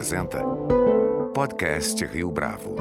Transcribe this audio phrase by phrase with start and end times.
[0.00, 0.42] apresenta
[1.34, 2.74] Podcast Rio Bravo.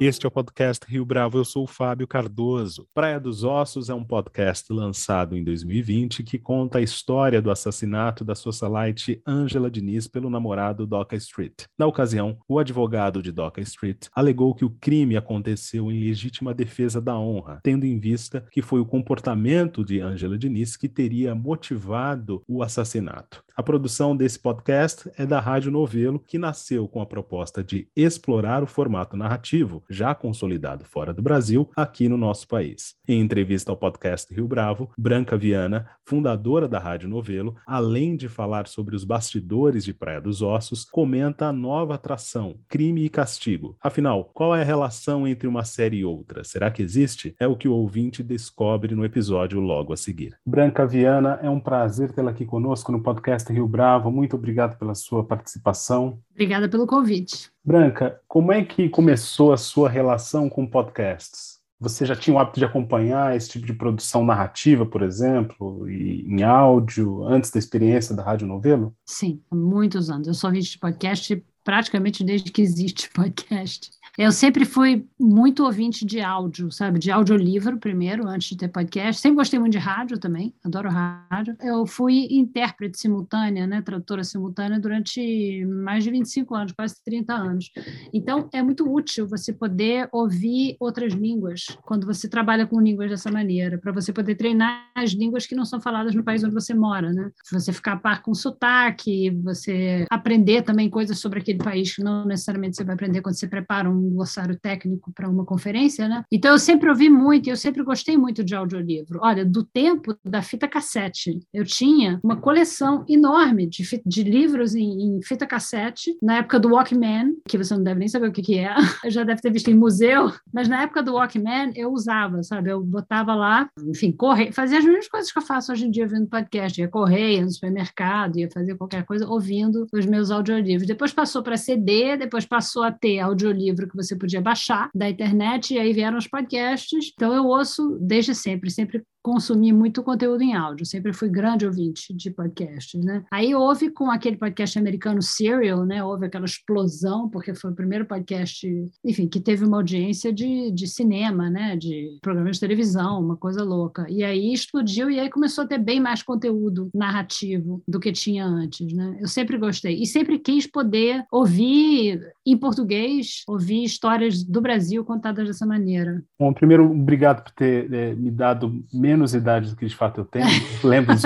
[0.00, 2.88] Este é o podcast Rio Bravo, eu sou o Fábio Cardoso.
[2.92, 8.24] Praia dos Ossos é um podcast lançado em 2020 que conta a história do assassinato
[8.24, 11.66] da socialite Angela Diniz pelo namorado Doca Street.
[11.78, 17.00] Na ocasião, o advogado de Doca Street alegou que o crime aconteceu em legítima defesa
[17.00, 22.42] da honra, tendo em vista que foi o comportamento de Angela Diniz que teria motivado
[22.48, 23.44] o assassinato.
[23.54, 28.62] A produção desse podcast é da Rádio Novelo, que nasceu com a proposta de explorar
[28.62, 32.94] o formato narrativo, já consolidado fora do Brasil, aqui no nosso país.
[33.06, 38.66] Em entrevista ao podcast Rio Bravo, Branca Viana, fundadora da Rádio Novelo, além de falar
[38.66, 43.76] sobre os bastidores de Praia dos Ossos, comenta a nova atração, Crime e Castigo.
[43.82, 46.42] Afinal, qual é a relação entre uma série e outra?
[46.42, 47.36] Será que existe?
[47.38, 50.38] É o que o ouvinte descobre no episódio logo a seguir.
[50.46, 54.10] Branca Viana, é um prazer tê-la aqui conosco no podcast Rio Bravo.
[54.10, 56.18] Muito obrigado pela sua participação.
[56.30, 57.50] Obrigada pelo convite.
[57.64, 61.62] Branca, como é que começou a sua relação com podcasts?
[61.80, 66.22] Você já tinha o hábito de acompanhar esse tipo de produção narrativa, por exemplo, e
[66.22, 68.94] em áudio, antes da experiência da Rádio Novelo?
[69.04, 70.28] Sim, há muitos anos.
[70.28, 73.90] Eu sou ouvinte de podcast praticamente desde que existe podcast.
[74.18, 76.98] Eu sempre fui muito ouvinte de áudio, sabe?
[76.98, 79.22] De audiolivro primeiro, antes de ter podcast.
[79.22, 81.56] Sempre gostei muito de rádio também, adoro rádio.
[81.62, 83.80] Eu fui intérprete simultânea, né?
[83.80, 87.70] Tradutora simultânea durante mais de 25 anos, quase 30 anos.
[88.12, 93.30] Então, é muito útil você poder ouvir outras línguas quando você trabalha com línguas dessa
[93.30, 96.74] maneira, para você poder treinar as línguas que não são faladas no país onde você
[96.74, 97.30] mora, né?
[97.50, 102.26] Você ficar a par com sotaque, você aprender também coisas sobre aquele país que não
[102.26, 106.24] necessariamente você vai aprender quando você prepara um um glossário técnico para uma conferência, né?
[106.30, 109.20] Então eu sempre ouvi muito, eu sempre gostei muito de audiolivro.
[109.22, 115.16] Olha, do tempo da fita cassete, eu tinha uma coleção enorme de, de livros em,
[115.16, 118.42] em, fita cassete, na época do Walkman, que você não deve nem saber o que,
[118.42, 118.74] que é,
[119.10, 122.70] já deve ter visto em museu, mas na época do Walkman eu usava, sabe?
[122.70, 126.04] Eu botava lá, enfim, correr, fazia as mesmas coisas que eu faço hoje em dia
[126.04, 130.86] ouvindo podcast, ia correr, ia no supermercado, ia fazer qualquer coisa ouvindo os meus audiolivros.
[130.86, 135.74] Depois passou para CD, depois passou a ter audiolivro que você podia baixar da internet,
[135.74, 137.12] e aí vieram os podcasts.
[137.14, 142.12] Então eu ouço desde sempre, sempre consumi muito conteúdo em áudio, sempre fui grande ouvinte
[142.12, 143.24] de podcasts, né?
[143.30, 146.02] Aí houve com aquele podcast americano Serial, né?
[146.02, 148.66] Houve aquela explosão, porque foi o primeiro podcast,
[149.04, 151.76] enfim, que teve uma audiência de, de cinema, né?
[151.76, 154.06] De programas de televisão, uma coisa louca.
[154.08, 158.44] E aí explodiu e aí começou a ter bem mais conteúdo narrativo do que tinha
[158.44, 159.18] antes, né?
[159.20, 165.46] Eu sempre gostei e sempre quis poder ouvir em português, ouvir histórias do Brasil contadas
[165.46, 166.22] dessa maneira.
[166.38, 170.24] Bom, primeiro, obrigado por ter é, me dado menos idade do que de fato eu
[170.24, 170.46] tenho,
[170.82, 171.24] lembro dos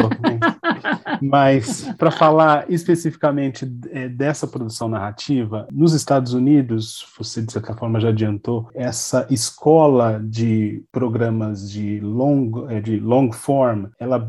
[1.22, 8.00] Mas, para falar especificamente é, dessa produção narrativa, nos Estados Unidos, você de certa forma
[8.00, 14.28] já adiantou, essa escola de programas de long, é, de long form, ela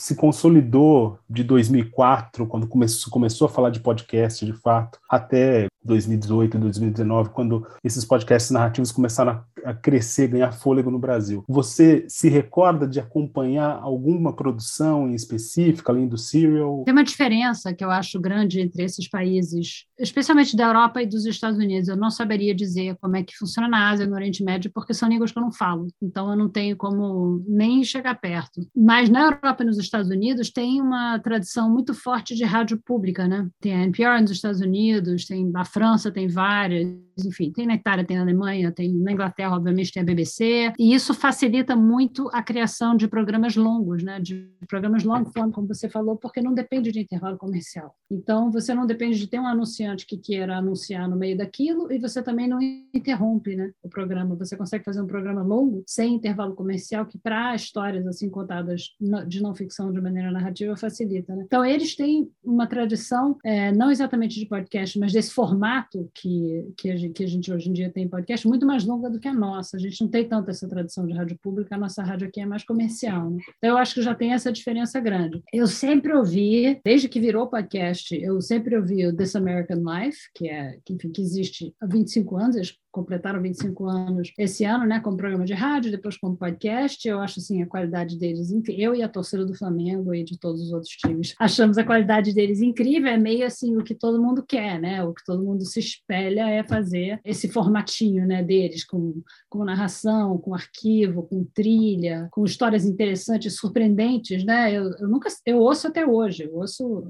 [0.00, 6.58] se consolidou de 2004, quando começou, começou a falar de podcast de fato, até 2018,
[6.58, 11.44] 2019, quando esses podcasts narrativos começaram a, crescer, ganhar fôlego no Brasil.
[11.48, 16.82] Você se recorda de acompanhar alguma produção em específica, além do Serial?
[16.84, 21.26] Tem uma diferença que eu acho grande entre esses países, especialmente da Europa e dos
[21.26, 21.88] Estados Unidos.
[21.88, 25.08] Eu não saberia dizer como é que funciona na Ásia, no Oriente Médio, porque são
[25.08, 25.88] línguas que eu não falo.
[26.02, 28.60] Então eu não tenho como nem chegar perto.
[28.74, 33.26] Mas na Europa e nos Estados Unidos tem uma tradição muito forte de rádio pública,
[33.26, 33.48] né?
[33.60, 36.88] Tem a NPR nos Estados Unidos, tem a França tem várias,
[37.24, 40.94] enfim, tem na Itália, tem na Alemanha, tem na Inglaterra, obviamente, tem a BBC, e
[40.94, 45.88] isso facilita muito a criação de programas longos, né, de programas long form, como você
[45.88, 47.94] falou, porque não depende de intervalo comercial.
[48.10, 51.98] Então, você não depende de ter um anunciante que queira anunciar no meio daquilo, e
[51.98, 52.60] você também não
[52.94, 54.34] interrompe, né, o programa.
[54.36, 58.90] Você consegue fazer um programa longo, sem intervalo comercial, que para histórias assim contadas
[59.26, 61.44] de não ficção de maneira narrativa facilita, né?
[61.46, 66.90] Então, eles têm uma tradição, é, não exatamente de podcast, mas desse formato que, que
[66.90, 69.28] a, gente, que, a gente, hoje em dia tem podcast muito mais longa do que
[69.28, 69.76] a nossa.
[69.76, 72.46] A gente não tem tanto essa tradição de rádio pública, a nossa rádio aqui é
[72.46, 73.30] mais comercial.
[73.30, 73.38] Né?
[73.58, 75.42] Então, eu acho que já tem essa diferença grande.
[75.52, 80.48] Eu sempre ouvi, desde que virou podcast, eu sempre ouvi o This American Life, que
[80.48, 82.56] é que, enfim, que existe há 25 anos,
[82.90, 87.06] completaram 25 anos esse ano, né, como programa de rádio, depois como podcast.
[87.06, 90.60] Eu acho assim a qualidade deles, eu e a torcida do Flamengo e de todos
[90.60, 93.10] os outros times, achamos a qualidade deles incrível.
[93.10, 95.02] É meio assim o que todo mundo quer, né?
[95.04, 100.38] O que todo mundo se espelha é fazer esse formatinho, né, deles com, com narração,
[100.38, 104.72] com arquivo, com trilha, com histórias interessantes, surpreendentes, né?
[104.72, 107.04] Eu, eu nunca, eu ouço até hoje, eu ouço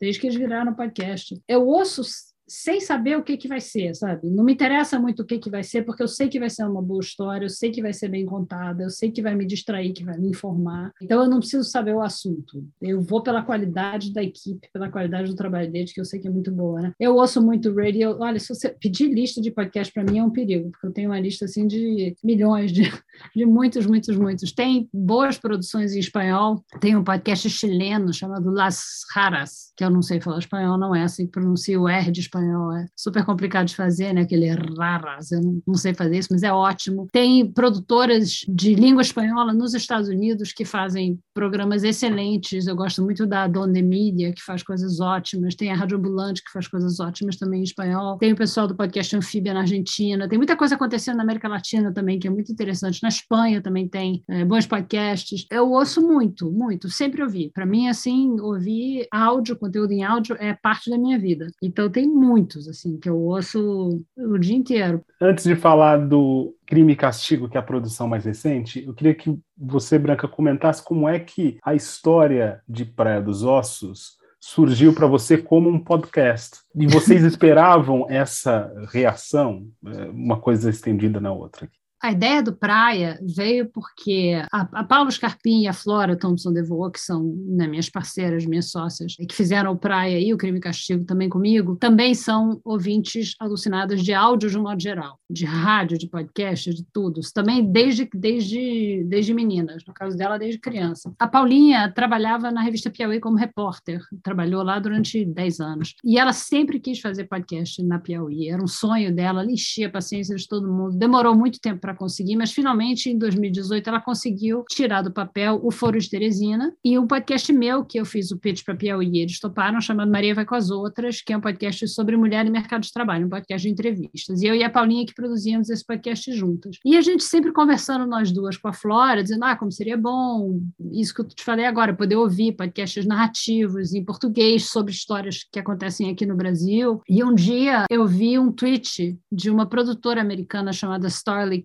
[0.00, 1.40] desde que eles viraram podcast.
[1.48, 2.02] Eu ouço
[2.46, 4.28] sem saber o que, que vai ser, sabe?
[4.28, 6.64] Não me interessa muito o que, que vai ser, porque eu sei que vai ser
[6.64, 9.46] uma boa história, eu sei que vai ser bem contada, eu sei que vai me
[9.46, 10.92] distrair, que vai me informar.
[11.00, 12.64] Então eu não preciso saber o assunto.
[12.80, 16.28] Eu vou pela qualidade da equipe, pela qualidade do trabalho deles, que eu sei que
[16.28, 16.92] é muito boa, né?
[17.00, 18.18] Eu ouço muito radio.
[18.20, 21.10] Olha, se você pedir lista de podcast para mim é um perigo, porque eu tenho
[21.10, 22.82] uma lista assim de milhões, de,
[23.34, 24.52] de muitos, muitos, muitos.
[24.52, 28.82] Tem boas produções em espanhol, tem um podcast chileno chamado Las
[29.14, 32.20] Raras, que eu não sei falar espanhol, não é assim que pronuncia o R de
[32.20, 34.22] espanhol espanhol é super complicado de fazer, né?
[34.22, 34.48] Aquele
[34.78, 37.06] raras, eu não, não sei fazer isso, mas é ótimo.
[37.12, 42.66] Tem produtoras de língua espanhola nos Estados Unidos que fazem programas excelentes.
[42.66, 45.54] Eu gosto muito da Donde Media, que faz coisas ótimas.
[45.54, 48.18] Tem a Rádio Ambulante, que faz coisas ótimas também em espanhol.
[48.18, 50.28] Tem o pessoal do podcast Anfíbia na Argentina.
[50.28, 53.02] Tem muita coisa acontecendo na América Latina também, que é muito interessante.
[53.02, 55.46] Na Espanha também tem é, bons podcasts.
[55.50, 56.88] Eu ouço muito, muito.
[56.88, 57.50] Sempre ouvi.
[57.52, 61.46] Para mim, assim, ouvir áudio, conteúdo em áudio, é parte da minha vida.
[61.62, 65.04] Então, tem muitos, assim, que eu ouço o dia inteiro.
[65.20, 69.14] Antes de falar do Crime e Castigo, que é a produção mais recente, eu queria
[69.14, 75.06] que você, Branca, comentasse como é que a história de Praia dos Ossos surgiu para
[75.06, 76.58] você como um podcast.
[76.74, 81.68] E vocês esperavam essa reação, é, uma coisa estendida na outra?
[82.04, 86.92] A ideia do Praia veio porque a, a Paula Scarpim e a Flora Thompson DeVoe,
[86.92, 90.58] que são né, minhas parceiras, minhas sócias, e que fizeram o Praia e o Crime
[90.58, 95.46] e Castigo também comigo, também são ouvintes alucinadas de áudio de um modo geral, de
[95.46, 97.22] rádio, de podcast, de tudo.
[97.32, 101.10] Também desde, desde, desde meninas, no caso dela, desde criança.
[101.18, 105.94] A Paulinha trabalhava na revista Piauí como repórter, trabalhou lá durante 10 anos.
[106.04, 109.90] E ela sempre quis fazer podcast na Piauí, era um sonho dela, ela enchia a
[109.90, 110.98] paciência de todo mundo.
[110.98, 115.70] Demorou muito tempo para conseguir, mas finalmente em 2018 ela conseguiu tirar do papel o
[115.70, 119.38] Foro de Teresina e um podcast meu que eu fiz o pitch para Piauí, eles
[119.38, 122.82] toparam, chamado Maria Vai com as Outras, que é um podcast sobre mulher e mercado
[122.82, 124.42] de trabalho, um podcast de entrevistas.
[124.42, 126.78] E eu e a Paulinha que produzíamos esse podcast juntas.
[126.84, 130.60] E a gente sempre conversando nós duas com a Flora, dizendo, ah, como seria bom,
[130.92, 135.58] isso que eu te falei agora, poder ouvir podcasts narrativos em português sobre histórias que
[135.58, 137.00] acontecem aqui no Brasil.
[137.08, 141.62] E um dia eu vi um tweet de uma produtora americana chamada Starley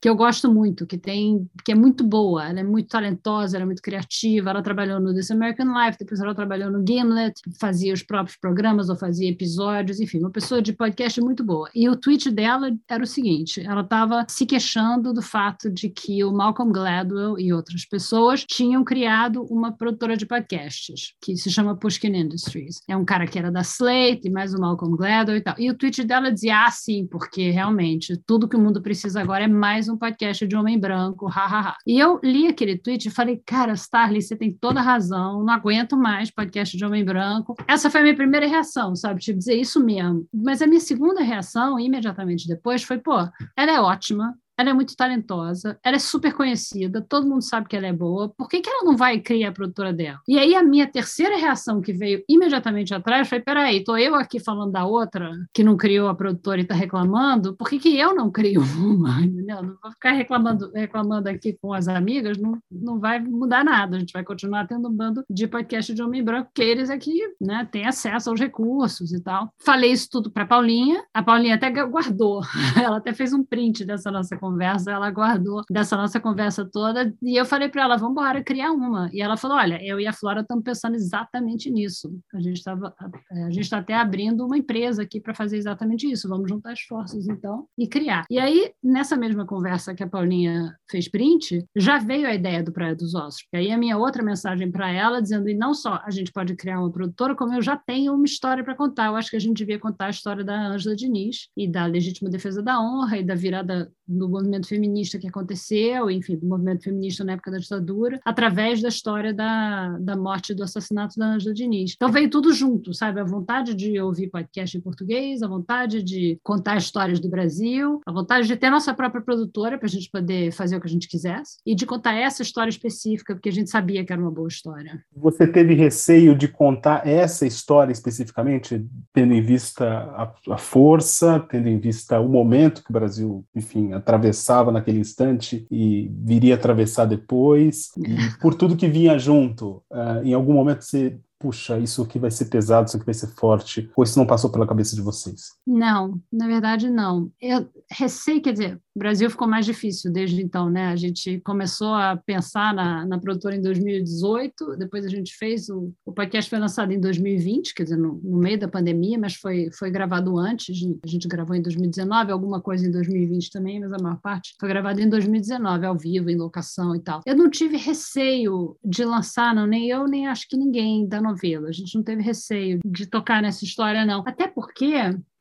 [0.00, 3.64] Que eu gosto muito, que tem, que é muito boa, ela é muito talentosa, ela
[3.64, 7.92] é muito criativa, ela trabalhou no This American Life, depois ela trabalhou no Gimlet, fazia
[7.92, 11.68] os próprios programas ou fazia episódios, enfim, uma pessoa de podcast muito boa.
[11.74, 16.22] E o tweet dela era o seguinte, ela estava se queixando do fato de que
[16.24, 21.76] o Malcolm Gladwell e outras pessoas tinham criado uma produtora de podcasts, que se chama
[21.76, 22.80] Pushkin Industries.
[22.88, 25.54] É um cara que era da Slate, mais o Malcolm Gladwell e tal.
[25.58, 29.37] E o tweet dela dizia, ah, sim, porque realmente tudo que o mundo precisa agora
[29.44, 31.76] é mais um podcast de homem branco, hahaha.
[31.86, 35.96] E eu li aquele tweet e falei, cara, Starly, você tem toda razão, não aguento
[35.96, 37.54] mais podcast de homem branco.
[37.66, 39.20] Essa foi a minha primeira reação, sabe?
[39.20, 40.26] Tipo, dizer isso mesmo.
[40.32, 43.16] Mas a minha segunda reação, imediatamente depois, foi, pô,
[43.56, 47.76] ela é ótima, ela é muito talentosa, ela é super conhecida, todo mundo sabe que
[47.76, 50.18] ela é boa, por que, que ela não vai criar a produtora dela?
[50.26, 54.40] E aí a minha terceira reação que veio imediatamente atrás foi, peraí, tô eu aqui
[54.40, 58.16] falando da outra que não criou a produtora e está reclamando, por que, que eu
[58.16, 59.20] não crio uma?
[59.22, 59.62] Entendeu?
[59.62, 64.00] Não vou ficar reclamando, reclamando aqui com as amigas, não, não vai mudar nada, a
[64.00, 67.68] gente vai continuar tendo um bando de podcast de homem branco, que eles aqui né,
[67.70, 69.52] têm acesso aos recursos e tal.
[69.64, 72.42] Falei isso tudo para Paulinha, a Paulinha até guardou,
[72.76, 77.14] ela até fez um print dessa nossa conversa conversa, ela guardou dessa nossa conversa toda.
[77.22, 79.10] E eu falei para ela, vamos embora criar uma.
[79.12, 82.10] E ela falou, olha, eu e a Flora estamos pensando exatamente nisso.
[82.34, 82.94] A gente estava,
[83.30, 86.28] a gente está até abrindo uma empresa aqui para fazer exatamente isso.
[86.28, 88.24] Vamos juntar esforços então e criar.
[88.30, 92.72] E aí nessa mesma conversa que a Paulinha fez print, já veio a ideia do
[92.72, 93.44] Praia dos Ossos.
[93.52, 96.54] E aí a minha outra mensagem para ela dizendo, e não só a gente pode
[96.56, 99.06] criar uma produtora, como eu já tenho uma história para contar.
[99.06, 102.30] Eu acho que a gente devia contar a história da Ângela Diniz e da legítima
[102.30, 107.24] defesa da honra e da virada do movimento feminista que aconteceu, enfim, do movimento feminista
[107.24, 111.54] na época da ditadura, através da história da, da morte e do assassinato da Ângela
[111.54, 111.94] Diniz.
[111.94, 113.20] Então veio tudo junto, sabe?
[113.20, 118.12] A vontade de ouvir podcast em português, a vontade de contar histórias do Brasil, a
[118.12, 121.08] vontade de ter nossa própria produtora para a gente poder fazer o que a gente
[121.08, 124.48] quisesse e de contar essa história específica, porque a gente sabia que era uma boa
[124.48, 125.02] história.
[125.16, 131.68] Você teve receio de contar essa história especificamente, tendo em vista a, a força, tendo
[131.68, 133.92] em vista o momento que o Brasil, enfim,
[134.28, 140.34] atravessava naquele instante e viria atravessar depois, e por tudo que vinha junto, uh, em
[140.34, 144.02] algum momento você puxa, isso aqui vai ser pesado, isso aqui vai ser forte, ou
[144.02, 145.52] isso não passou pela cabeça de vocês?
[145.64, 147.30] Não, na verdade não.
[147.40, 150.88] Eu receio, quer dizer, o Brasil ficou mais difícil desde então, né?
[150.88, 155.94] A gente começou a pensar na, na produtora em 2018, depois a gente fez, o,
[156.04, 159.70] o podcast foi lançado em 2020, quer dizer, no, no meio da pandemia, mas foi,
[159.70, 163.98] foi gravado antes, a gente gravou em 2019, alguma coisa em 2020 também, mas a
[163.98, 167.20] maior parte foi gravada em 2019, ao vivo, em locação e tal.
[167.24, 171.68] Eu não tive receio de lançar, não, nem eu, nem acho que ninguém da novela.
[171.68, 174.24] A gente não teve receio de tocar nessa história, não.
[174.26, 174.92] Até porque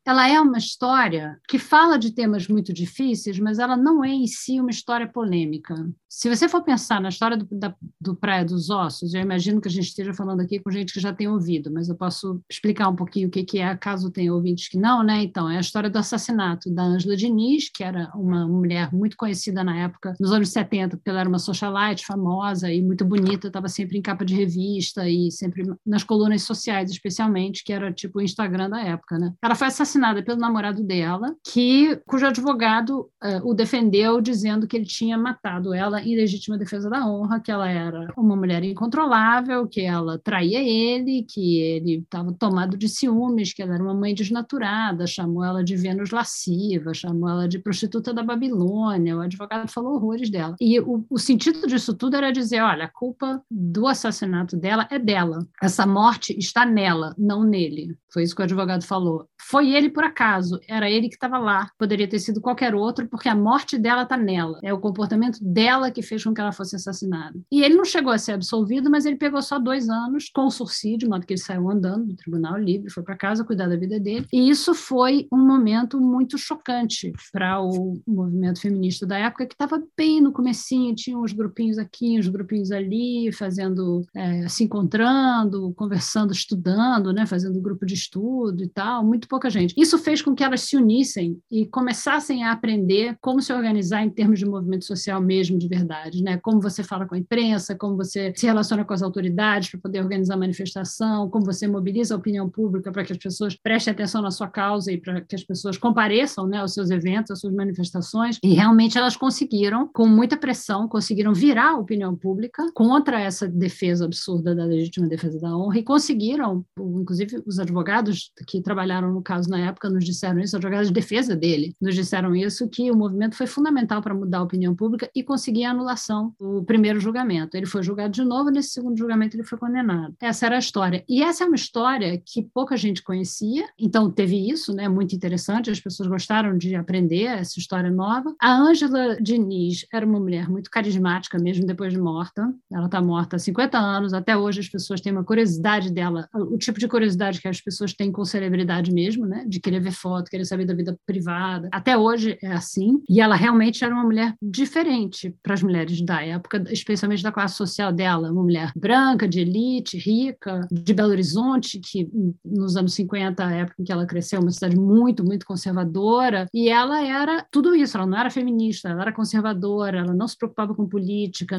[0.07, 4.25] ela é uma história que fala de temas muito difíceis, mas ela não é em
[4.25, 5.75] si uma história polêmica.
[6.07, 9.67] Se você for pensar na história do, da, do Praia dos Ossos, eu imagino que
[9.67, 12.87] a gente esteja falando aqui com gente que já tem ouvido, mas eu posso explicar
[12.87, 15.23] um pouquinho o que, que é, caso tenha ouvintes que não, né?
[15.23, 19.61] Então, é a história do assassinato da Ângela Diniz, que era uma mulher muito conhecida
[19.61, 23.67] na época, nos anos 70, porque ela era uma socialite famosa e muito bonita, estava
[23.67, 28.21] sempre em capa de revista e sempre nas colunas sociais, especialmente, que era tipo o
[28.21, 29.33] Instagram da época, né?
[29.43, 34.77] Ela foi assassinada assassinada pelo namorado dela, que cujo advogado uh, o defendeu dizendo que
[34.77, 39.67] ele tinha matado ela em legítima defesa da honra, que ela era uma mulher incontrolável,
[39.67, 44.13] que ela traía ele, que ele estava tomado de ciúmes, que ela era uma mãe
[44.13, 49.17] desnaturada, chamou ela de Vênus lasciva, chamou ela de prostituta da Babilônia.
[49.17, 50.55] O advogado falou horrores dela.
[50.61, 54.99] E o, o sentido disso tudo era dizer: olha, a culpa do assassinato dela é
[54.99, 55.39] dela.
[55.61, 57.97] Essa morte está nela, não nele.
[58.11, 59.27] Foi isso que o advogado falou.
[59.49, 61.69] Foi ele por acaso, era ele que estava lá.
[61.77, 64.59] Poderia ter sido qualquer outro, porque a morte dela está nela.
[64.63, 67.39] É o comportamento dela que fez com que ela fosse assassinada.
[67.51, 70.97] E ele não chegou a ser absolvido, mas ele pegou só dois anos com sursi,
[70.97, 73.99] de modo que ele saiu andando do tribunal livre, foi para casa cuidar da vida
[73.99, 74.25] dele.
[74.31, 79.81] E isso foi um momento muito chocante para o movimento feminista da época, que estava
[79.97, 86.31] bem no comecinho, tinha uns grupinhos aqui, uns grupinhos ali, fazendo, é, se encontrando, conversando,
[86.31, 89.73] estudando, né, fazendo grupo de estudo e tal, muito pouca gente.
[89.77, 94.09] Isso fez com que elas se unissem e começassem a aprender como se organizar em
[94.09, 96.37] termos de movimento social mesmo, de verdade, né?
[96.37, 100.01] Como você fala com a imprensa, como você se relaciona com as autoridades para poder
[100.01, 104.31] organizar manifestação, como você mobiliza a opinião pública para que as pessoas prestem atenção na
[104.31, 108.39] sua causa e para que as pessoas compareçam, né, aos seus eventos, às suas manifestações.
[108.43, 114.05] E realmente elas conseguiram, com muita pressão, conseguiram virar a opinião pública contra essa defesa
[114.05, 119.49] absurda da legítima defesa da honra e conseguiram, inclusive os advogados que trabalharam no caso
[119.57, 123.35] na época nos disseram isso, advogados de defesa dele nos disseram isso, que o movimento
[123.35, 127.55] foi fundamental para mudar a opinião pública e conseguir a anulação do primeiro julgamento.
[127.55, 130.15] Ele foi julgado de novo, nesse segundo julgamento ele foi condenado.
[130.21, 131.03] Essa era a história.
[131.07, 135.69] E essa é uma história que pouca gente conhecia, então teve isso, né, muito interessante,
[135.69, 138.35] as pessoas gostaram de aprender essa história nova.
[138.39, 142.53] A Ângela Diniz era uma mulher muito carismática, mesmo depois de morta.
[142.71, 146.57] Ela está morta há 50 anos, até hoje as pessoas têm uma curiosidade dela, o
[146.57, 149.45] tipo de curiosidade que as pessoas têm com celebridade mesmo, né?
[149.47, 151.69] De querer ver foto, querer saber da vida privada.
[151.71, 153.01] Até hoje é assim.
[153.09, 157.55] E ela realmente era uma mulher diferente para as mulheres da época, especialmente da classe
[157.55, 158.31] social dela.
[158.31, 162.09] Uma mulher branca, de elite, rica, de Belo Horizonte, que
[162.43, 166.47] nos anos 50, a época em que ela cresceu, uma cidade muito, muito conservadora.
[166.53, 167.97] E ela era tudo isso.
[167.97, 171.57] Ela não era feminista, ela era conservadora, ela não se preocupava com política.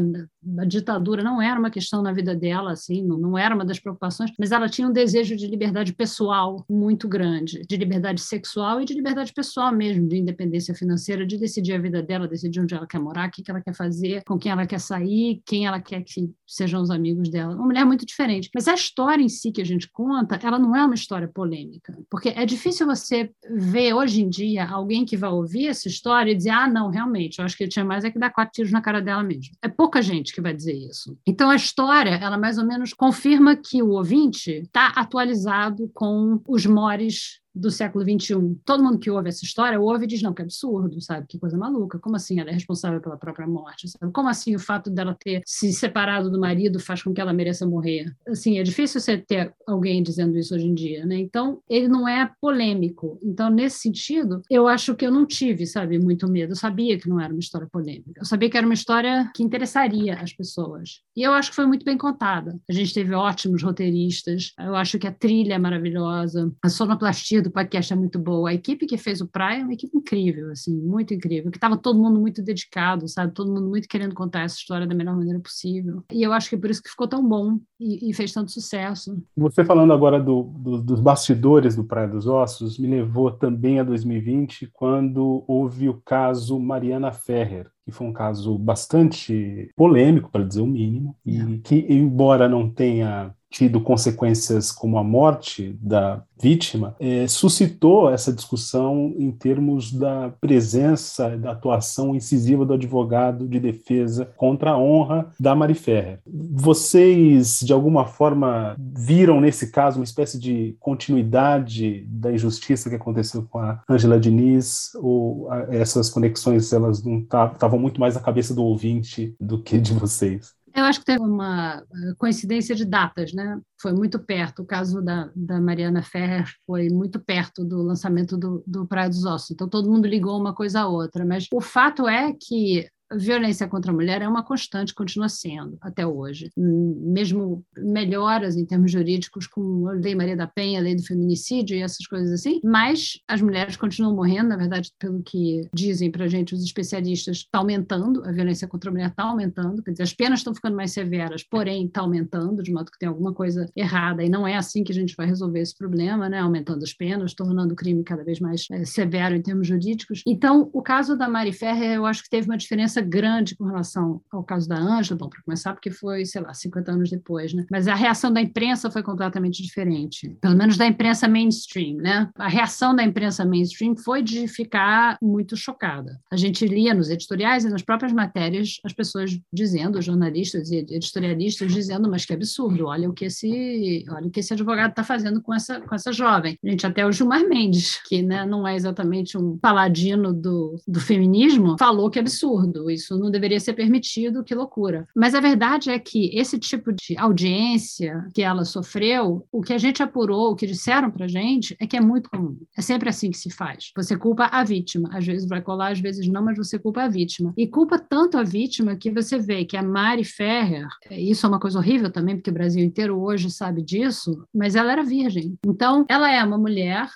[0.59, 3.79] A ditadura não era uma questão na vida dela, assim, não, não era uma das
[3.79, 8.85] preocupações, mas ela tinha um desejo de liberdade pessoal muito grande, de liberdade sexual e
[8.85, 12.87] de liberdade pessoal mesmo, de independência financeira, de decidir a vida dela, decidir onde ela
[12.87, 16.03] quer morar, o que ela quer fazer, com quem ela quer sair, quem ela quer
[16.03, 17.55] que sejam os amigos dela.
[17.55, 18.51] Uma mulher muito diferente.
[18.55, 21.97] Mas a história em si que a gente conta, ela não é uma história polêmica,
[22.11, 26.35] porque é difícil você ver hoje em dia alguém que vai ouvir essa história e
[26.35, 28.73] dizer, ah, não, realmente, eu acho que ele tinha mais é que dar quatro tiros
[28.73, 29.55] na cara dela mesmo.
[29.63, 31.17] É pouca gente que vai dizer isso.
[31.27, 36.67] Então a história, ela mais ou menos confirma que o ouvinte está atualizado com os
[36.67, 38.57] mores do século XXI.
[38.65, 41.27] Todo mundo que ouve essa história ouve e diz, não, que absurdo, sabe?
[41.27, 41.99] Que coisa maluca.
[41.99, 43.89] Como assim ela é responsável pela própria morte?
[43.89, 44.13] Sabe?
[44.13, 47.67] Como assim o fato dela ter se separado do marido faz com que ela mereça
[47.67, 48.13] morrer?
[48.27, 51.17] Assim, é difícil você ter alguém dizendo isso hoje em dia, né?
[51.17, 53.19] Então, ele não é polêmico.
[53.23, 56.53] Então, nesse sentido, eu acho que eu não tive, sabe, muito medo.
[56.53, 58.21] Eu sabia que não era uma história polêmica.
[58.21, 61.01] Eu sabia que era uma história que interessaria as pessoas.
[61.17, 62.59] E eu acho que foi muito bem contada.
[62.69, 64.53] A gente teve ótimos roteiristas.
[64.59, 66.53] Eu acho que a trilha é maravilhosa.
[66.63, 68.51] A sonoplastia do podcast é muito boa.
[68.51, 71.51] A equipe que fez o Praia é uma equipe incrível, assim, muito incrível.
[71.51, 73.33] Que estava todo mundo muito dedicado, sabe?
[73.33, 76.05] Todo mundo muito querendo contar essa história da melhor maneira possível.
[76.13, 78.51] E eu acho que é por isso que ficou tão bom e, e fez tanto
[78.51, 79.21] sucesso.
[79.37, 83.85] Você falando agora do, do, dos bastidores do Praia dos Ossos, me levou também a
[83.85, 90.61] 2020, quando houve o caso Mariana Ferrer, que foi um caso bastante polêmico, para dizer
[90.61, 97.27] o mínimo, e que, embora não tenha tido consequências como a morte da vítima, é,
[97.27, 104.73] suscitou essa discussão em termos da presença, da atuação incisiva do advogado de defesa contra
[104.73, 105.79] a honra da Mari.
[106.27, 113.47] Vocês, de alguma forma, viram nesse caso uma espécie de continuidade da injustiça que aconteceu
[113.49, 118.65] com a Angela Diniz, ou essas conexões elas não estavam muito mais na cabeça do
[118.65, 120.58] ouvinte do que de vocês?
[120.79, 123.61] Eu acho que teve uma eh, coincidência de datas, né?
[123.81, 124.63] Foi muito perto.
[124.63, 129.25] O caso da, da Mariana Ferrer foi muito perto do lançamento do, do Praia dos
[129.25, 129.51] Ossos.
[129.51, 131.25] Então, todo mundo ligou uma coisa a outra.
[131.25, 136.07] Mas o fato é que violência contra a mulher é uma constante, continua sendo até
[136.07, 136.51] hoje.
[136.57, 141.77] Mesmo melhoras em termos jurídicos com a Lei Maria da Penha, a Lei do Feminicídio
[141.77, 146.25] e essas coisas assim, mas as mulheres continuam morrendo, na verdade, pelo que dizem para
[146.25, 150.03] a gente os especialistas, está aumentando, a violência contra a mulher está aumentando, quer dizer,
[150.03, 153.71] as penas estão ficando mais severas, porém está aumentando, de modo que tem alguma coisa
[153.77, 156.39] errada, e não é assim que a gente vai resolver esse problema, né?
[156.39, 160.23] aumentando as penas, tornando o crime cada vez mais é, severo em termos jurídicos.
[160.27, 163.65] Então, o caso da Mari Ferrer, eu acho que teve uma diferença diferença grande com
[163.65, 167.53] relação ao caso da Ângela, bom, para começar, porque foi, sei lá, 50 anos depois,
[167.53, 167.65] né?
[167.71, 172.29] Mas a reação da imprensa foi completamente diferente, pelo menos da imprensa mainstream, né?
[172.37, 176.19] A reação da imprensa mainstream foi de ficar muito chocada.
[176.31, 181.73] A gente lia nos editoriais e nas próprias matérias as pessoas dizendo, jornalistas e editorialistas
[181.73, 185.41] dizendo, mas que absurdo, olha o que esse, olha o que esse advogado está fazendo
[185.43, 186.59] com essa, com essa jovem.
[186.65, 191.01] A gente até o Gilmar Mendes, que né, não é exatamente um paladino do, do
[191.01, 195.07] feminismo, falou que é absurdo isso não deveria ser permitido, que loucura.
[195.15, 199.79] Mas a verdade é que esse tipo de audiência que ela sofreu, o que a
[199.79, 202.57] gente apurou, o que disseram para gente, é que é muito comum.
[202.77, 203.91] É sempre assim que se faz.
[203.97, 205.09] Você culpa a vítima.
[205.13, 207.53] Às vezes vai colar, às vezes não, mas você culpa a vítima.
[207.57, 211.61] E culpa tanto a vítima que você vê que a Mari Ferrer, isso é uma
[211.61, 215.57] coisa horrível também, porque o Brasil inteiro hoje sabe disso, mas ela era virgem.
[215.67, 217.09] Então, ela é uma mulher,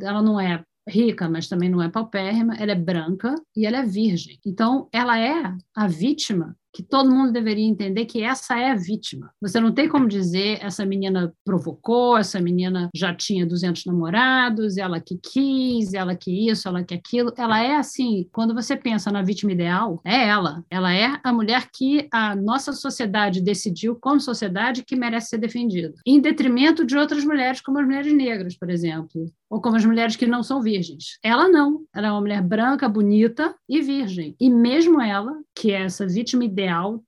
[0.00, 3.82] ela não é rica, mas também não é paupérrima, ela é branca e ela é
[3.84, 4.38] virgem.
[4.44, 9.30] Então, ela é a vítima que todo mundo deveria entender que essa é a vítima.
[9.40, 15.00] Você não tem como dizer essa menina provocou, essa menina já tinha 200 namorados, ela
[15.00, 17.32] que quis, ela que isso, ela que aquilo.
[17.36, 20.64] Ela é assim, quando você pensa na vítima ideal, é ela.
[20.70, 25.94] Ela é a mulher que a nossa sociedade decidiu como sociedade que merece ser defendida,
[26.06, 30.16] em detrimento de outras mulheres, como as mulheres negras, por exemplo, ou como as mulheres
[30.16, 31.18] que não são virgens.
[31.22, 31.82] Ela não.
[31.94, 34.36] Ela é uma mulher branca, bonita e virgem.
[34.40, 36.59] E mesmo ela, que é essa vítima ideal,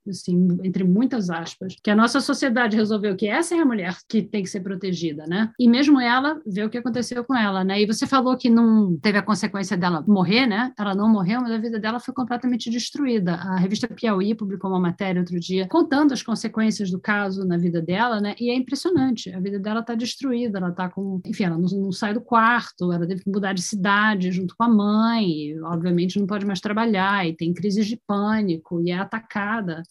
[0.07, 4.21] assim, entre muitas aspas, que a nossa sociedade resolveu que essa é a mulher que
[4.21, 5.51] tem que ser protegida, né?
[5.59, 7.81] E mesmo ela vê o que aconteceu com ela, né?
[7.81, 10.71] E você falou que não teve a consequência dela morrer, né?
[10.77, 13.35] Ela não morreu, mas a vida dela foi completamente destruída.
[13.35, 17.81] A revista Piauí publicou uma matéria outro dia contando as consequências do caso na vida
[17.81, 18.35] dela, né?
[18.39, 19.33] E é impressionante.
[19.33, 22.91] A vida dela está destruída, ela está com, enfim, ela não, não sai do quarto,
[22.91, 26.59] ela teve que mudar de cidade junto com a mãe, e, obviamente não pode mais
[26.59, 29.42] trabalhar e tem crises de pânico e é atacada,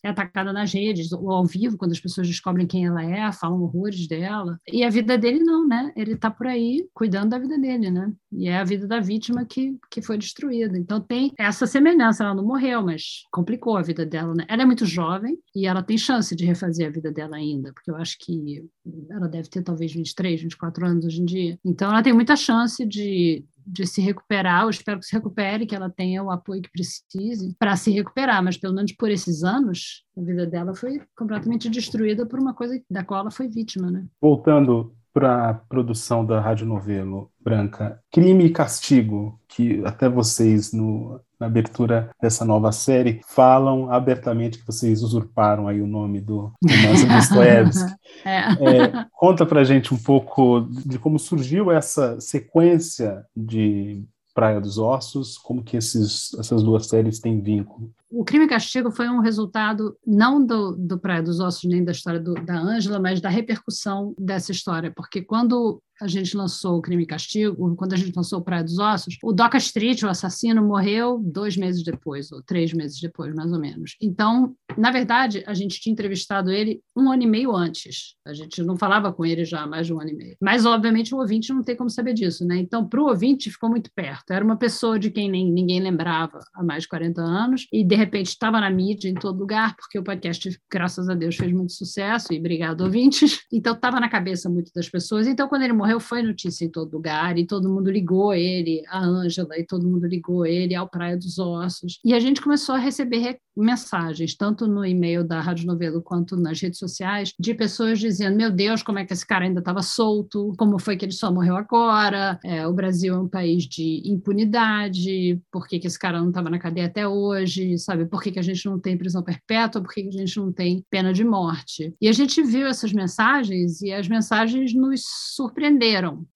[0.03, 3.63] é atacada nas redes, ou ao vivo, quando as pessoas descobrem quem ela é, falam
[3.63, 4.59] horrores dela.
[4.71, 5.93] E a vida dele não, né?
[5.97, 8.13] Ele está por aí cuidando da vida dele, né?
[8.33, 10.79] E é a vida da vítima que, que foi destruída.
[10.79, 14.45] Então tem essa semelhança, ela não morreu, mas complicou a vida dela, né?
[14.49, 17.91] Ela é muito jovem e ela tem chance de refazer a vida dela ainda, porque
[17.91, 18.65] eu acho que
[19.11, 21.59] ela deve ter talvez 23, 24 anos hoje em dia.
[21.65, 25.75] Então ela tem muita chance de, de se recuperar, eu espero que se recupere, que
[25.75, 30.05] ela tenha o apoio que precise para se recuperar, mas pelo menos por esses anos,
[30.17, 34.07] a vida dela foi completamente destruída por uma coisa da qual ela foi vítima, né?
[34.21, 41.21] Voltando para a produção da Rádio Novelo Branca, Crime e Castigo, que até vocês no
[41.43, 47.05] na abertura dessa nova série, falam abertamente que vocês usurparam aí o nome do romance
[47.05, 47.93] Dostoiévski.
[48.25, 48.39] é.
[48.39, 55.37] é, conta pra gente um pouco de como surgiu essa sequência de Praia dos Ossos,
[55.37, 57.93] como que esses, essas duas séries têm vínculo?
[58.11, 61.93] O Crime e Castigo foi um resultado não do, do Praia dos Ossos nem da
[61.93, 66.83] história do, da Ângela, mas da repercussão dessa história, porque quando a gente lançou o
[66.83, 70.09] Crime e Castigo, quando a gente lançou o Praia dos Ossos, o Doca Street, o
[70.09, 73.97] assassino, morreu dois meses depois, ou três meses depois, mais ou menos.
[74.01, 78.17] Então, na verdade, a gente tinha entrevistado ele um ano e meio antes.
[78.27, 80.37] A gente não falava com ele já há mais de um ano e meio.
[80.41, 82.57] Mas, obviamente, o ouvinte não tem como saber disso, né?
[82.57, 84.33] Então, para o ouvinte, ficou muito perto.
[84.33, 87.95] Era uma pessoa de quem nem, ninguém lembrava há mais de 40 anos, e, de
[87.95, 91.73] repente, estava na mídia, em todo lugar, porque o podcast, graças a Deus, fez muito
[91.73, 93.41] sucesso, e obrigado, ouvintes.
[93.53, 95.27] Então, estava na cabeça muito das pessoas.
[95.27, 98.83] Então, quando ele morreu, morreu foi notícia em todo lugar e todo mundo ligou ele,
[98.89, 101.99] a Ângela, e todo mundo ligou ele ao Praia dos Ossos.
[102.05, 106.61] E a gente começou a receber mensagens, tanto no e-mail da Rádio Novelo quanto nas
[106.61, 110.55] redes sociais, de pessoas dizendo: Meu Deus, como é que esse cara ainda estava solto?
[110.57, 112.39] Como foi que ele só morreu agora?
[112.45, 116.49] É, o Brasil é um país de impunidade, por que, que esse cara não estava
[116.49, 117.79] na cadeia até hoje?
[117.79, 119.83] Sabe, por que, que a gente não tem prisão perpétua?
[119.83, 121.95] Por que, que a gente não tem pena de morte?
[122.01, 125.03] E a gente viu essas mensagens e as mensagens nos
[125.35, 125.72] surpreenderam,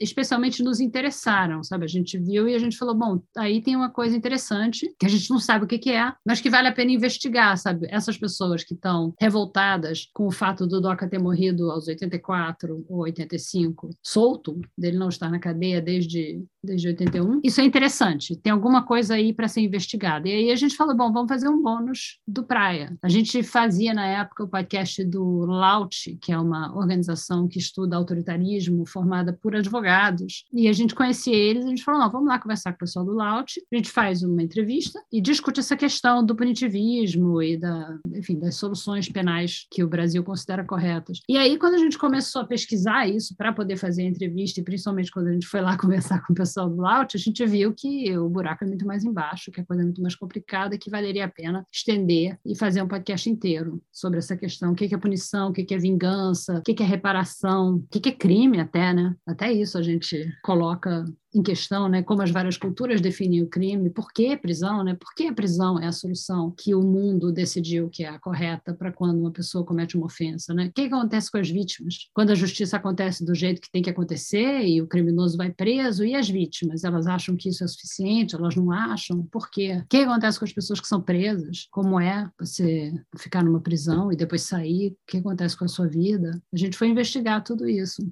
[0.01, 1.85] especialmente nos interessaram, sabe?
[1.85, 5.09] A gente viu e a gente falou: Bom, aí tem uma coisa interessante que a
[5.09, 7.87] gente não sabe o que, que é, mas que vale a pena investigar, sabe?
[7.91, 12.99] Essas pessoas que estão revoltadas com o fato do Doca ter morrido aos 84 ou
[13.01, 17.41] 85, solto, dele não estar na cadeia desde, desde 81.
[17.43, 20.29] Isso é interessante, tem alguma coisa aí para ser investigada.
[20.29, 22.97] E aí a gente falou, bom, vamos fazer um bônus do Praia.
[23.03, 27.97] A gente fazia na época o podcast do LAUT, que é uma organização que estuda
[27.97, 30.45] autoritarismo, formada por advogados.
[30.53, 33.05] E a gente conhecia eles, a gente falou, não, vamos lá conversar com o pessoal
[33.05, 37.99] do LAUT, a gente faz uma entrevista e discute essa questão do punitivismo e da,
[38.15, 41.21] enfim, das soluções penais que o Brasil considera corretas.
[41.29, 44.65] E aí, quando a gente começou a pesquisar isso para poder fazer a entrevista, e
[44.65, 47.73] principalmente quando a gente foi lá conversar com o pessoal do Laut, a gente viu
[47.75, 50.91] que o buraco é muito mais embaixo, que a coisa é muito mais complicada que
[50.91, 54.73] valeria a pena estender e fazer um podcast inteiro sobre essa questão.
[54.73, 58.13] O que é punição, o que é vingança, o que é reparação, o que é
[58.13, 59.16] crime até, né?
[59.25, 63.91] Até isso a gente coloca em questão, né, como as várias culturas definem o crime,
[63.91, 64.95] por que prisão, né?
[64.95, 68.73] Por que a prisão é a solução que o mundo decidiu que é a correta
[68.73, 70.67] para quando uma pessoa comete uma ofensa, né?
[70.67, 72.09] O que acontece com as vítimas?
[72.15, 76.05] Quando a justiça acontece do jeito que tem que acontecer e o criminoso vai preso,
[76.05, 76.85] e as vítimas?
[76.85, 78.35] Elas acham que isso é suficiente?
[78.35, 79.23] Elas não acham?
[79.31, 79.83] Por quê?
[79.85, 81.67] O que acontece com as pessoas que são presas?
[81.71, 84.93] Como é você ficar numa prisão e depois sair?
[84.93, 86.41] O que acontece com a sua vida?
[86.53, 88.03] A gente foi investigar tudo isso.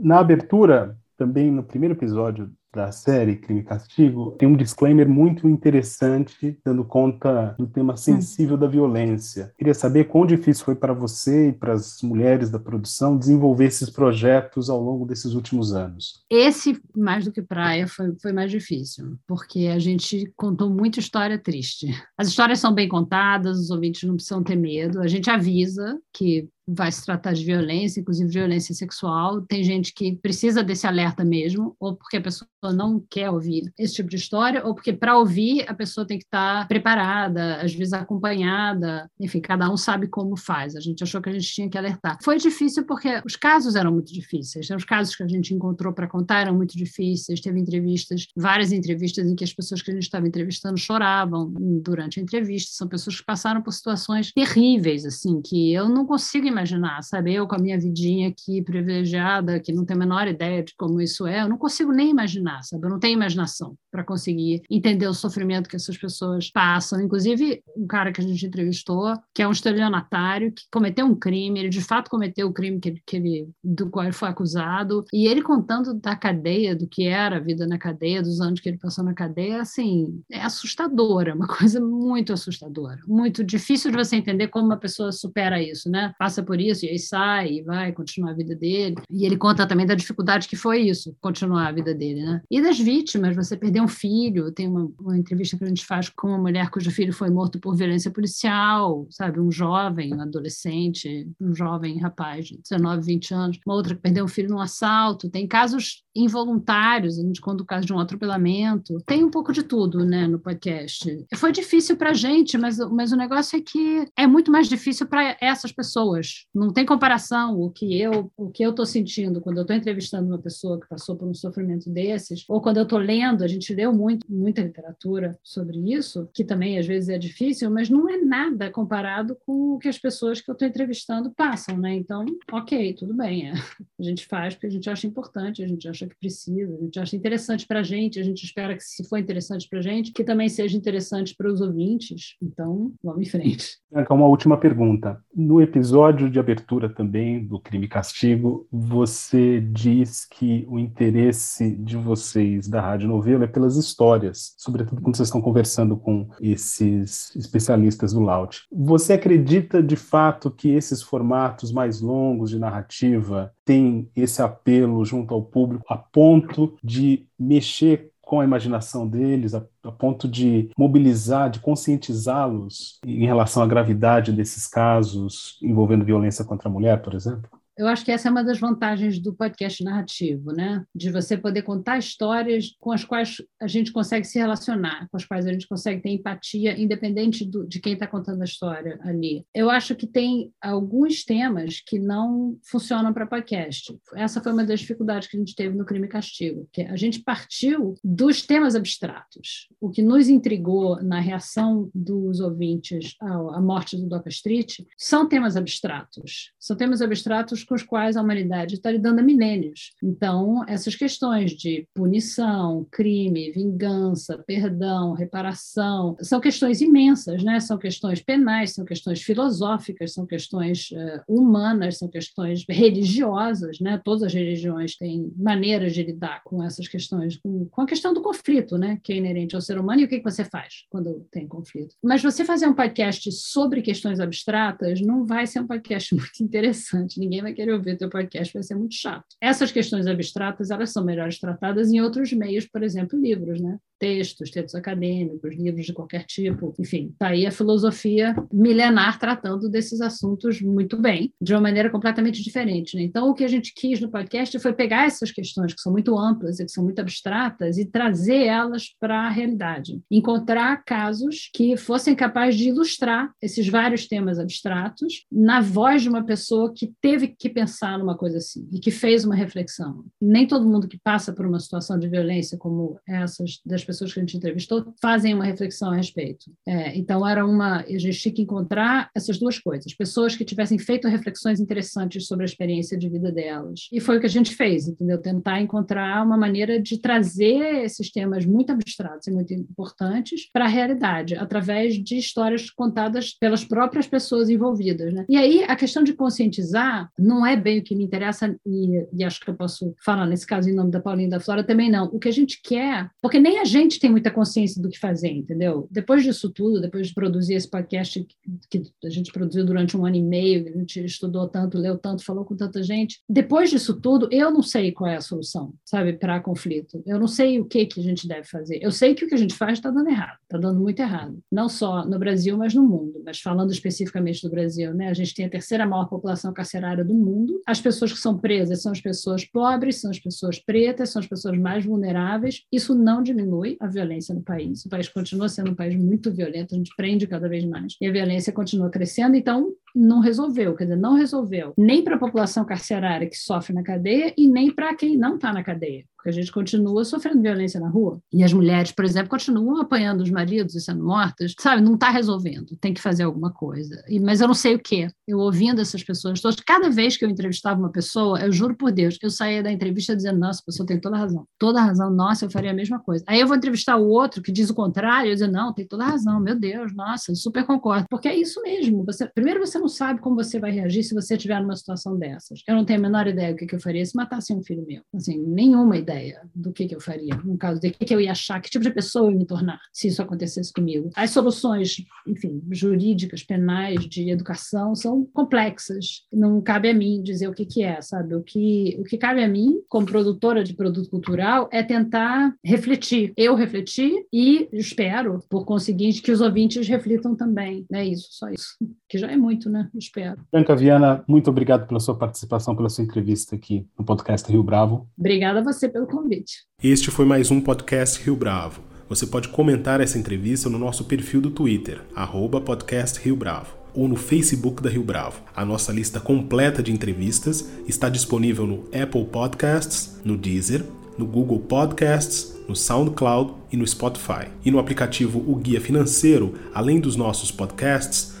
[0.00, 5.48] Na abertura, também no primeiro episódio da série Crime e Castigo, tem um disclaimer muito
[5.48, 9.52] interessante, dando conta do tema sensível da violência.
[9.58, 13.90] Queria saber quão difícil foi para você e para as mulheres da produção desenvolver esses
[13.90, 16.24] projetos ao longo desses últimos anos.
[16.30, 21.38] Esse, mais do que praia, foi, foi mais difícil, porque a gente contou muita história
[21.38, 21.88] triste.
[22.16, 26.48] As histórias são bem contadas, os ouvintes não precisam ter medo, a gente avisa que
[26.66, 29.42] vai se tratar de violência, inclusive violência sexual.
[29.42, 33.94] Tem gente que precisa desse alerta mesmo, ou porque a pessoa não quer ouvir esse
[33.94, 37.92] tipo de história, ou porque para ouvir a pessoa tem que estar preparada, às vezes
[37.92, 39.10] acompanhada.
[39.18, 40.76] Enfim, cada um sabe como faz.
[40.76, 42.18] A gente achou que a gente tinha que alertar.
[42.22, 44.68] Foi difícil porque os casos eram muito difíceis.
[44.70, 47.40] Os casos que a gente encontrou para contar eram muito difíceis.
[47.40, 51.50] Teve entrevistas, várias entrevistas em que as pessoas que a gente estava entrevistando choravam
[51.82, 52.72] durante a entrevista.
[52.74, 57.34] São pessoas que passaram por situações terríveis, assim, que eu não consigo imaginar, sabe?
[57.34, 61.00] Eu com a minha vidinha aqui privilegiada, que não tenho a menor ideia de como
[61.00, 62.84] isso é, eu não consigo nem imaginar, sabe?
[62.84, 67.00] Eu não tenho imaginação para conseguir entender o sofrimento que essas pessoas passam.
[67.00, 71.60] Inclusive, um cara que a gente entrevistou, que é um estelionatário, que cometeu um crime,
[71.60, 75.04] ele de fato cometeu o crime que ele, que ele, do qual ele foi acusado,
[75.12, 78.68] e ele contando da cadeia, do que era a vida na cadeia, dos anos que
[78.68, 84.16] ele passou na cadeia, assim, é assustadora, uma coisa muito assustadora, muito difícil de você
[84.16, 86.14] entender como uma pessoa supera isso, né?
[86.18, 88.96] Passa por isso, e aí sai, e vai continuar a vida dele.
[89.10, 92.41] E ele conta também da dificuldade que foi isso, continuar a vida dele, né?
[92.50, 96.08] E das vítimas, você perder um filho, tem uma, uma entrevista que a gente faz
[96.08, 99.40] com uma mulher cujo filho foi morto por violência policial, sabe?
[99.40, 104.24] Um jovem, um adolescente, um jovem rapaz de 19, 20 anos, uma outra que perdeu
[104.24, 105.30] um filho num assalto.
[105.30, 108.98] Tem casos involuntários, a gente conta o caso de um atropelamento.
[109.06, 111.26] Tem um pouco de tudo, né, no podcast.
[111.34, 115.06] Foi difícil para a gente, mas, mas o negócio é que é muito mais difícil
[115.06, 116.46] para essas pessoas.
[116.54, 120.28] Não tem comparação o que eu o que eu estou sentindo quando eu estou entrevistando
[120.28, 123.74] uma pessoa que passou por um sofrimento desses, ou quando eu estou lendo, a gente
[123.74, 128.18] leu muito, muita literatura sobre isso, que também às vezes é difícil, mas não é
[128.18, 131.94] nada comparado com o que as pessoas que eu estou entrevistando passam, né?
[131.94, 133.48] Então, ok, tudo bem.
[133.48, 133.52] É.
[133.98, 137.00] A gente faz porque a gente acha importante, a gente acha que precisa, a gente
[137.00, 140.12] acha interessante para a gente, a gente espera que, se for interessante para a gente,
[140.12, 142.36] que também seja interessante para os ouvintes.
[142.42, 143.78] Então, vamos em frente.
[144.10, 145.20] Uma última pergunta.
[145.34, 151.96] No episódio de abertura também do Crime e Castigo, você diz que o interesse de
[151.96, 158.12] vocês da Rádio Novelo é pelas histórias, sobretudo quando vocês estão conversando com esses especialistas
[158.12, 158.62] do Laut.
[158.70, 165.34] Você acredita de fato que esses formatos mais longos de narrativa têm esse apelo junto
[165.34, 171.50] ao público a ponto de mexer com a imaginação deles, a, a ponto de mobilizar,
[171.50, 177.50] de conscientizá-los em relação à gravidade desses casos envolvendo violência contra a mulher, por exemplo?
[177.76, 180.84] Eu acho que essa é uma das vantagens do podcast narrativo, né?
[180.94, 185.24] De você poder contar histórias com as quais a gente consegue se relacionar, com as
[185.24, 189.44] quais a gente consegue ter empatia, independente do, de quem está contando a história ali.
[189.54, 193.96] Eu acho que tem alguns temas que não funcionam para podcast.
[194.14, 196.96] Essa foi uma das dificuldades que a gente teve no Crime e Castigo, que a
[196.96, 199.68] gente partiu dos temas abstratos.
[199.80, 205.56] O que nos intrigou na reação dos ouvintes à morte do Doca Street são temas
[205.56, 206.52] abstratos.
[206.58, 209.92] São temas abstratos com os quais a humanidade está lidando há milênios.
[210.02, 217.60] Então, essas questões de punição, crime, vingança, perdão, reparação, são questões imensas, né?
[217.60, 224.00] São questões penais, são questões filosóficas, são questões uh, humanas, são questões religiosas, né?
[224.04, 228.22] Todas as religiões têm maneiras de lidar com essas questões, com, com a questão do
[228.22, 228.98] conflito, né?
[229.02, 231.94] Que é inerente ao ser humano e o que, que você faz quando tem conflito.
[232.02, 237.18] Mas você fazer um podcast sobre questões abstratas não vai ser um podcast muito interessante.
[237.18, 239.26] Ninguém vai vai querer ouvir teu podcast, vai ser muito chato.
[239.40, 243.78] Essas questões abstratas, elas são melhores tratadas em outros meios, por exemplo, livros, né?
[244.02, 250.00] Textos, textos acadêmicos, livros de qualquer tipo, enfim, tá aí a filosofia milenar tratando desses
[250.00, 253.02] assuntos muito bem, de uma maneira completamente diferente, né?
[253.04, 256.18] Então, o que a gente quis no podcast foi pegar essas questões que são muito
[256.18, 260.02] amplas e que são muito abstratas e trazer elas para a realidade.
[260.10, 266.24] Encontrar casos que fossem capazes de ilustrar esses vários temas abstratos na voz de uma
[266.24, 270.04] pessoa que teve que pensar numa coisa assim e que fez uma reflexão.
[270.20, 274.20] Nem todo mundo que passa por uma situação de violência como essas das pessoas que
[274.20, 276.50] a gente entrevistou fazem uma reflexão a respeito.
[276.66, 280.78] É, então era uma a gente tinha que encontrar essas duas coisas, pessoas que tivessem
[280.78, 283.88] feito reflexões interessantes sobre a experiência de vida delas.
[283.92, 285.18] E foi o que a gente fez, entendeu?
[285.18, 290.68] Tentar encontrar uma maneira de trazer esses temas muito abstratos e muito importantes para a
[290.68, 295.24] realidade através de histórias contadas pelas próprias pessoas envolvidas, né?
[295.28, 299.24] E aí a questão de conscientizar não é bem o que me interessa, e, e,
[299.24, 302.06] acho que eu posso falar nesse caso em nome da Paulinha da Flora também não.
[302.06, 305.30] O que a gente quer, porque nem a gente tem muita consciência do que fazer,
[305.30, 305.88] entendeu?
[305.90, 308.26] Depois disso tudo, depois de produzir esse podcast
[308.70, 312.24] que a gente produziu durante um ano e meio, a gente estudou tanto, leu tanto,
[312.24, 316.12] falou com tanta gente, depois disso tudo, eu não sei qual é a solução, sabe,
[316.14, 317.02] para conflito.
[317.06, 318.78] Eu não sei o que, que a gente deve fazer.
[318.82, 321.38] Eu sei que o que a gente faz está dando errado, está dando muito errado.
[321.50, 323.22] Não só no Brasil, mas no mundo.
[323.24, 325.08] Mas falando especificamente do Brasil, né?
[325.08, 327.60] A gente tem a terceira maior população carcerária do mundo.
[327.66, 331.26] As pessoas que são presas são as pessoas pobres, são as pessoas pretas, são as
[331.26, 332.62] pessoas mais vulneráveis.
[332.70, 334.84] Isso não diminui a violência no país.
[334.84, 337.96] O país continua sendo um país muito violento, a gente prende cada vez mais.
[338.00, 342.18] E a violência continua crescendo, então não resolveu, quer dizer, não resolveu nem para a
[342.18, 346.30] população carcerária que sofre na cadeia e nem para quem não está na cadeia porque
[346.30, 348.20] a gente continua sofrendo violência na rua.
[348.32, 351.82] E as mulheres, por exemplo, continuam apanhando os maridos e sendo mortas, sabe?
[351.82, 354.00] Não está resolvendo, tem que fazer alguma coisa.
[354.08, 355.08] E, mas eu não sei o que.
[355.26, 358.92] Eu ouvindo essas pessoas todas, cada vez que eu entrevistava uma pessoa, eu juro por
[358.92, 361.44] Deus, eu saía da entrevista dizendo: nossa, a pessoa tem toda razão.
[361.58, 363.24] Toda razão, nossa, eu faria a mesma coisa.
[363.26, 366.04] Aí eu vou entrevistar o outro que diz o contrário, eu dizer: não, tem toda
[366.04, 368.06] razão, meu Deus, nossa, super concordo.
[368.08, 369.04] Porque é isso mesmo.
[369.06, 372.62] Você, primeiro, você não sabe como você vai reagir se você estiver numa situação dessas.
[372.68, 374.86] Eu não tenho a menor ideia do que, que eu faria se matasse um filho
[374.86, 375.02] meu.
[375.12, 378.20] Assim, nenhuma ideia ideia do que, que eu faria, no caso de que, que eu
[378.20, 381.10] ia achar, que tipo de pessoa eu ia me tornar se isso acontecesse comigo.
[381.14, 381.96] As soluções,
[382.26, 386.26] enfim, jurídicas, penais, de educação são complexas.
[386.32, 388.34] Não cabe a mim dizer o que, que é, sabe?
[388.34, 393.32] O que, o que cabe a mim, como produtora de produto cultural, é tentar refletir.
[393.36, 397.86] Eu refletir e espero, por conseguinte, que os ouvintes reflitam também.
[397.92, 398.76] É isso, só isso.
[399.12, 399.90] Que já é muito, né?
[399.94, 400.40] Espero.
[400.50, 405.06] Branca Viana, muito obrigado pela sua participação, pela sua entrevista aqui no podcast Rio Bravo.
[405.18, 406.64] Obrigada a você pelo convite.
[406.82, 408.80] Este foi mais um podcast Rio Bravo.
[409.10, 414.08] Você pode comentar essa entrevista no nosso perfil do Twitter, arroba podcast Rio Bravo, ou
[414.08, 415.42] no Facebook da Rio Bravo.
[415.54, 420.86] A nossa lista completa de entrevistas está disponível no Apple Podcasts, no Deezer,
[421.18, 424.46] no Google Podcasts, no SoundCloud e no Spotify.
[424.64, 428.40] E no aplicativo O Guia Financeiro, além dos nossos podcasts,